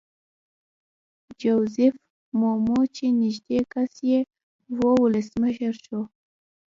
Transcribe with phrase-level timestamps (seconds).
[1.41, 1.95] جوزیف
[2.39, 4.19] مومو چې نږدې کس یې
[4.77, 5.99] وو ولسمشر شو.